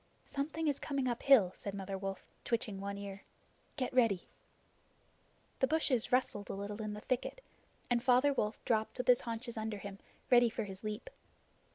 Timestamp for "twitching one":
2.43-2.97